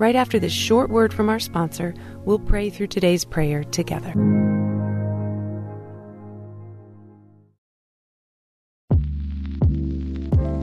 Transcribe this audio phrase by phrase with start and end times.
[0.00, 1.92] Right after this short word from our sponsor,
[2.24, 4.14] we'll pray through today's prayer together.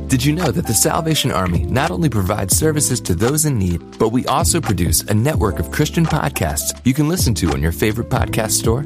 [0.08, 4.00] Did you know that the Salvation Army not only provides services to those in need,
[4.00, 7.72] but we also produce a network of Christian podcasts you can listen to on your
[7.72, 8.86] favorite podcast store?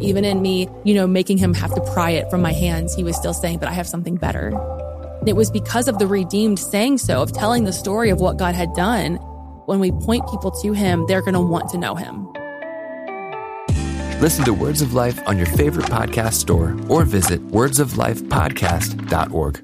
[0.00, 3.04] Even in me, you know, making him have to pry it from my hands, he
[3.04, 4.52] was still saying, but I have something better.
[5.26, 8.54] It was because of the redeemed saying so, of telling the story of what God
[8.54, 9.16] had done.
[9.66, 12.26] When we point people to him, they're going to want to know him.
[14.20, 19.62] Listen to Words of Life on your favorite podcast store or visit wordsoflifepodcast.org.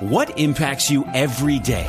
[0.00, 1.88] What impacts you every day?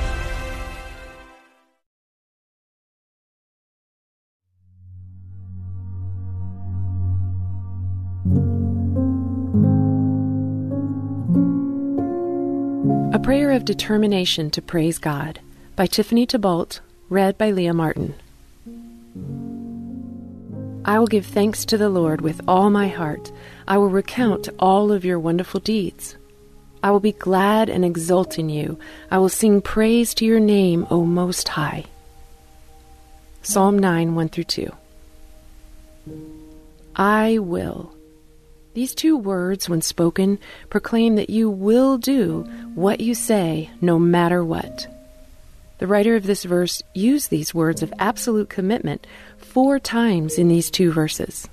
[13.23, 15.39] Prayer of Determination to Praise God
[15.75, 18.15] by Tiffany Tybalt, read by Leah Martin.
[20.85, 23.31] I will give thanks to the Lord with all my heart.
[23.67, 26.15] I will recount all of your wonderful deeds.
[26.81, 28.79] I will be glad and exult in you.
[29.11, 31.85] I will sing praise to your name, O Most High.
[33.43, 34.71] Psalm 9 1 through 2.
[36.95, 37.93] I will.
[38.73, 40.39] These two words, when spoken,
[40.69, 42.43] proclaim that you will do
[42.73, 44.87] what you say no matter what.
[45.79, 49.05] The writer of this verse used these words of absolute commitment
[49.37, 51.49] four times in these two verses.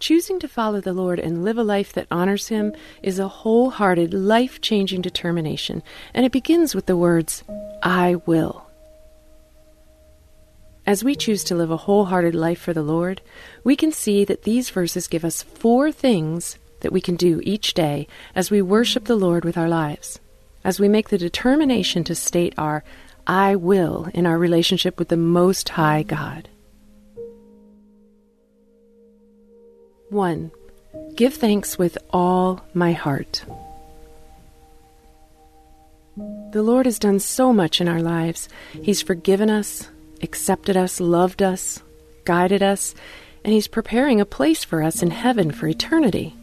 [0.00, 4.12] Choosing to follow the Lord and live a life that honors Him is a wholehearted,
[4.12, 5.80] life changing determination,
[6.12, 7.44] and it begins with the words,
[7.84, 8.66] I will.
[10.84, 13.20] As we choose to live a wholehearted life for the Lord,
[13.62, 17.74] we can see that these verses give us four things that we can do each
[17.74, 20.18] day as we worship the Lord with our lives,
[20.64, 22.82] as we make the determination to state our
[23.26, 26.48] I will in our relationship with the Most High God.
[30.10, 30.50] 1.
[31.14, 33.44] Give thanks with all my heart.
[36.50, 38.48] The Lord has done so much in our lives.
[38.82, 39.88] He's forgiven us,
[40.22, 41.82] accepted us, loved us,
[42.24, 42.94] guided us,
[43.44, 46.34] and He's preparing a place for us in heaven for eternity.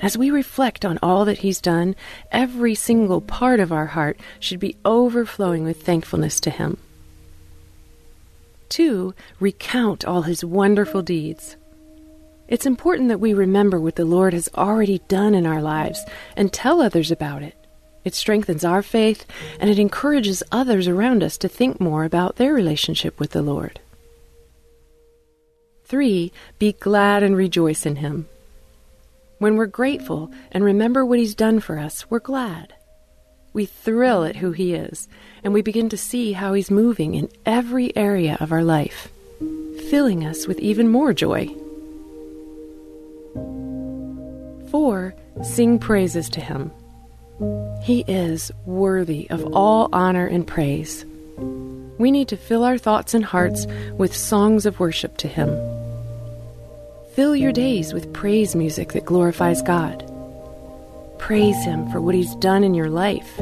[0.00, 1.96] As we reflect on all that He's done,
[2.30, 6.78] every single part of our heart should be overflowing with thankfulness to Him.
[8.70, 9.14] 2.
[9.38, 11.56] Recount all His wonderful deeds.
[12.48, 16.04] It's important that we remember what the Lord has already done in our lives
[16.36, 17.54] and tell others about it.
[18.04, 19.24] It strengthens our faith
[19.60, 23.80] and it encourages others around us to think more about their relationship with the Lord.
[25.84, 26.32] 3.
[26.58, 28.26] Be glad and rejoice in Him.
[29.38, 32.74] When we're grateful and remember what He's done for us, we're glad.
[33.52, 35.06] We thrill at who He is,
[35.44, 39.10] and we begin to see how He's moving in every area of our life,
[39.90, 41.48] filling us with even more joy.
[44.70, 45.14] 4.
[45.42, 46.70] Sing praises to Him.
[47.82, 51.04] He is worthy of all honor and praise.
[51.98, 55.48] We need to fill our thoughts and hearts with songs of worship to Him.
[57.14, 60.04] Fill your days with praise music that glorifies God.
[61.18, 63.40] Praise Him for what He's done in your life.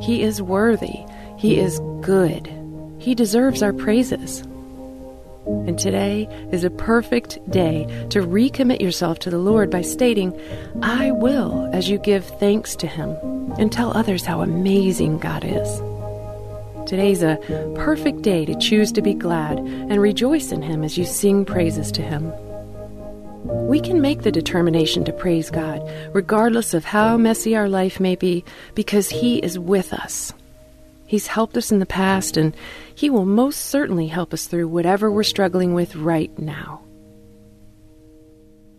[0.00, 0.98] He is worthy.
[1.38, 2.50] He is good.
[2.98, 4.42] He deserves our praises.
[5.46, 10.38] And today is a perfect day to recommit yourself to the Lord by stating,
[10.82, 13.16] I will, as you give thanks to Him
[13.58, 15.82] and tell others how amazing God is.
[16.88, 17.38] Today's a
[17.76, 21.90] perfect day to choose to be glad and rejoice in Him as you sing praises
[21.92, 22.32] to Him.
[23.66, 28.14] We can make the determination to praise God, regardless of how messy our life may
[28.14, 28.44] be,
[28.74, 30.32] because He is with us.
[31.12, 32.56] He's helped us in the past, and
[32.94, 36.84] He will most certainly help us through whatever we're struggling with right now.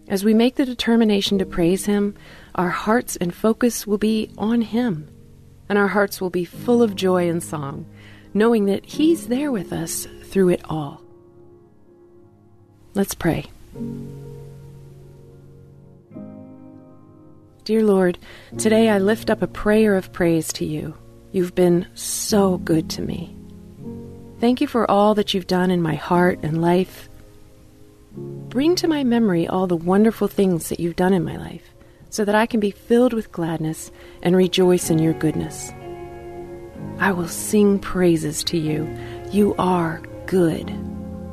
[0.07, 2.15] As we make the determination to praise Him,
[2.55, 5.09] our hearts and focus will be on Him,
[5.69, 7.85] and our hearts will be full of joy and song,
[8.33, 11.03] knowing that He's there with us through it all.
[12.95, 13.45] Let's pray.
[17.63, 18.17] Dear Lord,
[18.57, 20.95] today I lift up a prayer of praise to you.
[21.33, 23.35] You've been so good to me.
[24.39, 27.09] Thank you for all that you've done in my heart and life.
[28.15, 31.73] Bring to my memory all the wonderful things that you've done in my life
[32.11, 33.91] so that I can be filled with gladness
[34.21, 35.73] and rejoice in your goodness.
[36.99, 38.87] I will sing praises to you.
[39.31, 40.69] You are good.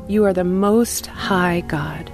[0.08, 2.10] You are the most high God.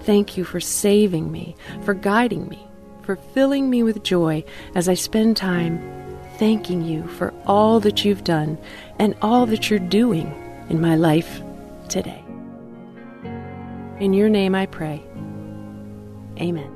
[0.00, 2.66] Thank you for saving me, for guiding me,
[3.02, 4.42] for filling me with joy
[4.74, 5.96] as I spend time
[6.38, 8.58] thanking you for all that you've done
[8.98, 10.26] and all that you're doing
[10.68, 11.40] in my life
[11.88, 12.22] today.
[14.00, 15.02] In your name I pray.
[16.38, 16.75] Amen.